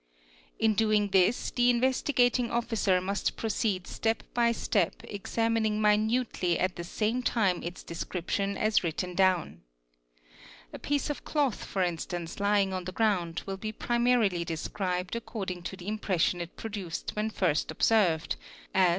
[0.57, 6.83] In doing this the Investigating Officer must proceed step by step examining minutely at the
[6.83, 9.61] same time its description as written down.
[10.73, 15.61] A piece of cloth for instance lying on the ground will be primarily described according
[15.61, 18.37] to the impression it produced when first observed,
[18.73, 18.89] as ¢.